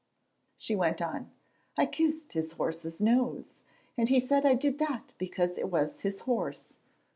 She 0.57 0.75
went 0.75 0.99
on, 0.99 1.29
"I 1.77 1.85
kissed 1.85 2.33
his 2.33 2.53
horse's 2.53 3.01
nose, 3.01 3.51
and 3.95 4.09
he 4.09 4.19
said 4.19 4.47
I 4.47 4.55
did 4.55 4.79
that 4.79 5.13
because 5.19 5.59
it 5.59 5.69
was 5.69 6.01
his 6.01 6.21
horse. 6.21 6.69